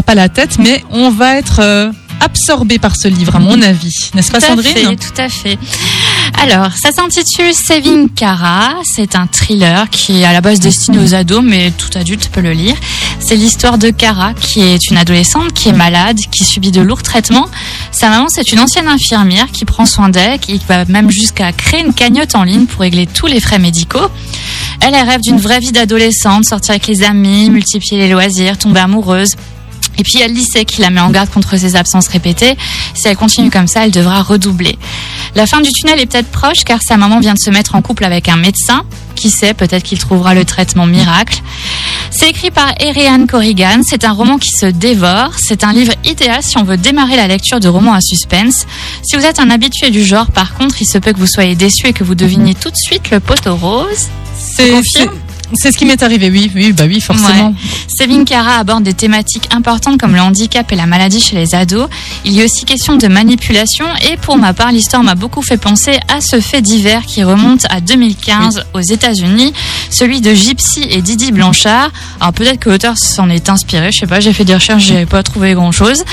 pas 0.00 0.14
la 0.14 0.30
tête, 0.30 0.58
mais 0.58 0.82
on 0.90 1.10
va 1.10 1.36
être 1.36 1.60
euh, 1.60 1.90
absorbé 2.20 2.78
par 2.78 2.96
ce 2.96 3.08
livre, 3.08 3.36
à 3.36 3.40
mon 3.40 3.60
avis. 3.60 4.10
N'est-ce 4.14 4.32
pas, 4.32 4.40
Sandrine 4.40 4.72
fait, 4.72 4.96
Tout 4.96 5.20
à 5.20 5.28
fait. 5.28 5.58
Alors, 6.40 6.70
ça 6.80 6.92
s'intitule 6.92 7.52
Saving 7.52 8.08
Cara. 8.08 8.74
C'est 8.84 9.16
un 9.16 9.26
thriller 9.26 9.90
qui 9.90 10.22
est 10.22 10.24
à 10.24 10.32
la 10.32 10.40
base 10.40 10.60
destiné 10.60 10.98
aux 10.98 11.14
ados, 11.14 11.42
mais 11.44 11.72
tout 11.72 11.90
adulte 11.96 12.30
peut 12.32 12.40
le 12.40 12.52
lire. 12.52 12.74
C'est 13.20 13.36
l'histoire 13.36 13.76
de 13.76 13.90
Cara, 13.90 14.34
qui 14.34 14.62
est 14.62 14.90
une 14.90 14.96
adolescente 14.96 15.52
qui 15.52 15.68
est 15.68 15.74
malade, 15.74 16.18
qui 16.30 16.44
subit 16.44 16.72
de 16.72 16.80
lourds 16.80 17.02
traitements. 17.02 17.48
Sa 17.90 18.08
maman, 18.08 18.26
c'est 18.28 18.50
une 18.52 18.60
ancienne 18.60 18.88
infirmière 18.88 19.50
qui 19.52 19.64
prend 19.64 19.84
soin 19.84 20.08
d'elle, 20.08 20.38
qui 20.38 20.60
va 20.66 20.84
même 20.86 21.10
jusqu'à 21.10 21.52
créer 21.52 21.84
une 21.84 21.92
cagnotte 21.92 22.34
en 22.34 22.44
ligne 22.44 22.66
pour 22.66 22.80
régler 22.80 23.06
tous 23.06 23.26
les 23.26 23.40
frais 23.40 23.58
médicaux. 23.58 24.08
Elle, 24.80 24.94
elle 24.94 25.08
rêve 25.08 25.20
d'une 25.20 25.38
vraie 25.38 25.60
vie 25.60 25.72
d'adolescente, 25.72 26.44
sortir 26.44 26.70
avec 26.72 26.86
les 26.86 27.02
amis, 27.02 27.50
multiplier 27.50 27.98
les 27.98 28.08
loisirs, 28.08 28.58
tomber 28.58 28.80
amoureuse. 28.80 29.36
Et 30.02 30.04
puis 30.04 30.14
il 30.14 30.20
y 30.20 30.24
a 30.24 30.26
le 30.26 30.34
lycée 30.34 30.64
qui 30.64 30.80
la 30.80 30.90
met 30.90 31.00
en 31.00 31.10
garde 31.10 31.30
contre 31.30 31.56
ses 31.56 31.76
absences 31.76 32.08
répétées. 32.08 32.56
Si 32.92 33.06
elle 33.06 33.16
continue 33.16 33.50
comme 33.50 33.68
ça, 33.68 33.84
elle 33.84 33.92
devra 33.92 34.20
redoubler. 34.20 34.76
La 35.36 35.46
fin 35.46 35.60
du 35.60 35.70
tunnel 35.70 36.00
est 36.00 36.06
peut-être 36.06 36.32
proche 36.32 36.64
car 36.64 36.80
sa 36.82 36.96
maman 36.96 37.20
vient 37.20 37.34
de 37.34 37.38
se 37.38 37.50
mettre 37.50 37.76
en 37.76 37.82
couple 37.82 38.04
avec 38.04 38.28
un 38.28 38.34
médecin. 38.36 38.82
Qui 39.14 39.30
sait, 39.30 39.54
peut-être 39.54 39.84
qu'il 39.84 40.00
trouvera 40.00 40.34
le 40.34 40.44
traitement 40.44 40.86
miracle. 40.86 41.40
C'est 42.10 42.30
écrit 42.30 42.50
par 42.50 42.74
Erianne 42.80 43.28
Corrigan. 43.28 43.82
C'est 43.88 44.02
un 44.02 44.10
roman 44.10 44.38
qui 44.38 44.50
se 44.50 44.66
dévore. 44.66 45.34
C'est 45.36 45.62
un 45.62 45.72
livre 45.72 45.92
idéal 46.04 46.42
si 46.42 46.58
on 46.58 46.64
veut 46.64 46.78
démarrer 46.78 47.14
la 47.14 47.28
lecture 47.28 47.60
de 47.60 47.68
romans 47.68 47.94
à 47.94 48.00
suspense. 48.00 48.66
Si 49.04 49.14
vous 49.14 49.24
êtes 49.24 49.38
un 49.38 49.50
habitué 49.50 49.90
du 49.90 50.04
genre, 50.04 50.32
par 50.32 50.54
contre, 50.54 50.82
il 50.82 50.86
se 50.86 50.98
peut 50.98 51.12
que 51.12 51.18
vous 51.20 51.28
soyez 51.28 51.54
déçu 51.54 51.86
et 51.86 51.92
que 51.92 52.02
vous 52.02 52.16
deviniez 52.16 52.56
tout 52.56 52.70
de 52.70 52.76
suite 52.76 53.12
le 53.12 53.20
poteau 53.20 53.54
rose. 53.54 54.08
C'est 54.36 54.82
c'est- 55.54 55.72
ce 55.72 55.78
qui 55.78 55.84
m'est 55.84 56.02
arrivé, 56.02 56.30
oui, 56.30 56.50
oui, 56.54 56.72
bah 56.72 56.84
oui, 56.86 57.00
forcément. 57.00 57.48
Ouais. 57.48 58.24
Cara 58.24 58.56
aborde 58.58 58.82
des 58.84 58.94
thématiques 58.94 59.48
importantes 59.54 59.98
comme 60.00 60.14
le 60.14 60.20
handicap 60.20 60.70
et 60.72 60.76
la 60.76 60.86
maladie 60.86 61.20
chez 61.20 61.36
les 61.36 61.54
ados. 61.54 61.88
Il 62.24 62.32
y 62.32 62.40
a 62.40 62.44
aussi 62.44 62.64
question 62.64 62.96
de 62.96 63.06
manipulation 63.08 63.84
et 64.10 64.16
pour 64.16 64.38
ma 64.38 64.52
part, 64.54 64.72
l'histoire 64.72 65.02
m'a 65.02 65.14
beaucoup 65.14 65.42
fait 65.42 65.56
penser 65.56 65.98
à 66.08 66.20
ce 66.20 66.40
fait 66.40 66.62
divers 66.62 67.04
qui 67.06 67.22
remonte 67.24 67.64
à 67.70 67.80
2015 67.80 68.64
aux 68.74 68.80
États-Unis, 68.80 69.52
celui 69.90 70.20
de 70.20 70.34
Gypsy 70.34 70.86
et 70.90 71.02
Didi 71.02 71.32
Blanchard. 71.32 71.90
Alors 72.20 72.32
peut-être 72.32 72.58
que 72.60 72.70
l'auteur 72.70 72.96
s'en 72.98 73.28
est 73.30 73.48
inspiré, 73.48 73.92
je 73.92 74.00
sais 74.00 74.06
pas, 74.06 74.20
j'ai 74.20 74.32
fait 74.32 74.44
des 74.44 74.54
recherches, 74.54 74.84
j'ai 74.84 75.06
pas 75.06 75.22
trouvé 75.22 75.54
grand-chose. 75.54 76.04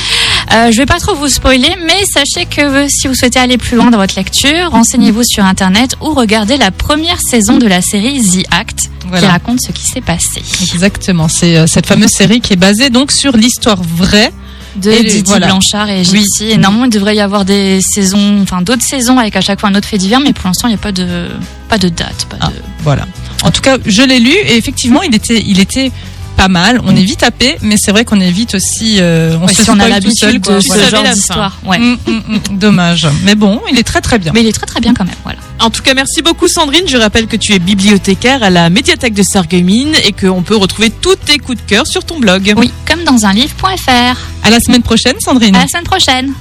Euh, 0.51 0.71
je 0.71 0.77
vais 0.77 0.85
pas 0.87 0.99
trop 0.99 1.13
vous 1.15 1.27
spoiler, 1.27 1.75
mais 1.85 2.01
sachez 2.11 2.45
que 2.45 2.87
si 2.89 3.07
vous 3.07 3.13
souhaitez 3.13 3.39
aller 3.39 3.57
plus 3.59 3.77
loin 3.77 3.91
dans 3.91 3.99
votre 3.99 4.15
lecture, 4.15 4.71
renseignez-vous 4.71 5.23
sur 5.23 5.45
internet 5.45 5.95
ou 6.01 6.13
regardez 6.13 6.57
la 6.57 6.71
première 6.71 7.19
saison 7.21 7.57
de 7.57 7.67
la 7.67 7.81
série 7.81 8.19
The 8.21 8.45
Act 8.51 8.89
qui 9.19 9.25
raconte 9.25 9.59
ce 9.61 9.71
qui 9.71 9.83
s'est 9.83 10.01
passé. 10.01 10.41
Exactement, 10.73 11.27
c'est 11.27 11.57
euh, 11.57 11.67
cette 11.67 11.85
fameuse 11.85 12.09
série 12.11 12.41
qui 12.41 12.53
est 12.53 12.57
basée 12.57 12.89
donc 12.89 13.11
sur 13.11 13.37
l'histoire 13.37 13.81
vraie. 13.81 14.31
de 14.75 14.89
Et 14.91 15.03
Didi 15.03 15.23
voilà. 15.25 15.47
Blanchard 15.47 15.89
et 15.89 16.03
Gypsy. 16.03 16.49
Et 16.51 16.57
normalement, 16.57 16.85
il 16.85 16.91
devrait 16.91 17.15
y 17.15 17.19
avoir 17.21 17.45
des 17.45 17.79
saisons, 17.81 18.39
enfin 18.41 18.61
d'autres 18.63 18.83
saisons 18.83 19.17
avec 19.19 19.35
à 19.35 19.41
chaque 19.41 19.59
fois 19.59 19.69
un 19.69 19.75
autre 19.75 19.87
fait 19.87 19.97
divers, 19.99 20.19
mais 20.19 20.33
pour 20.33 20.47
l'instant, 20.47 20.67
il 20.67 20.71
n'y 20.71 20.75
a 20.75 20.79
pas 20.79 20.91
de, 20.91 21.27
pas 21.69 21.77
de 21.77 21.89
date. 21.89 22.25
Pas 22.29 22.37
Ah. 22.41 22.47
de... 22.47 22.53
Voilà. 22.83 23.05
En 23.43 23.51
tout 23.51 23.61
cas, 23.61 23.77
je 23.85 24.01
l'ai 24.01 24.19
lu 24.19 24.31
et 24.31 24.57
effectivement, 24.57 25.01
il 25.03 25.13
était, 25.15 25.41
il 25.45 25.59
était 25.59 25.91
pas 26.39 26.47
mal. 26.47 26.79
On 26.85 26.95
est 26.95 27.03
vite 27.03 27.19
tapé, 27.19 27.57
mais 27.61 27.75
c'est 27.77 27.91
vrai 27.91 28.05
qu'on 28.05 28.19
est 28.19 28.31
vite 28.31 28.55
aussi. 28.55 28.97
euh, 28.99 29.35
on 29.41 29.45
Ouais, 29.45 29.53
se 29.53 29.63
si 29.63 29.69
on 29.69 29.73
a 29.79 29.85
spoil 29.85 30.01
tout 30.01 30.11
seul, 30.15 30.31
l'habitude 30.33 30.55
de 30.55 30.59
ce 30.61 30.89
genre 30.89 31.03
d'histoire. 31.03 31.57
Ouais. 31.65 31.77
Mm, 31.79 31.97
mm, 32.07 32.11
mm, 32.27 32.57
dommage. 32.57 33.07
Mais 33.23 33.35
bon, 33.35 33.59
il 33.71 33.77
est 33.77 33.83
très 33.83 33.99
très 34.01 34.17
bien. 34.19 34.31
Mais 34.33 34.41
il 34.41 34.47
est 34.47 34.53
très 34.53 34.65
très 34.65 34.79
bien 34.79 34.93
quand 34.93 35.05
même. 35.05 35.15
Voilà. 35.23 35.39
En 35.59 35.69
tout 35.69 35.81
cas, 35.81 35.93
merci 35.93 36.21
beaucoup 36.21 36.47
Sandrine. 36.47 36.87
Je 36.87 36.95
rappelle 36.97 37.27
que 37.27 37.35
tu 37.35 37.53
es 37.53 37.59
bibliothécaire 37.59 38.41
à 38.43 38.49
la 38.49 38.69
médiathèque 38.69 39.13
de 39.13 39.23
Sarreguemines 39.23 39.95
et 40.05 40.13
qu'on 40.13 40.41
peut 40.41 40.55
retrouver 40.55 40.89
tous 40.89 41.15
tes 41.17 41.37
coups 41.39 41.57
de 41.61 41.67
cœur 41.67 41.85
sur 41.85 42.03
ton 42.05 42.19
blog. 42.19 42.53
Oui, 42.57 42.71
comme 42.87 43.03
dans 43.03 43.25
un 43.25 43.33
livre.fr. 43.33 44.17
À 44.43 44.49
la 44.49 44.59
semaine 44.61 44.81
prochaine, 44.81 45.15
Sandrine. 45.19 45.55
À 45.55 45.61
la 45.61 45.67
semaine 45.67 45.83
prochaine. 45.83 46.31